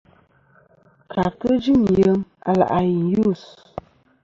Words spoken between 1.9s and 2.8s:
yem a lè' a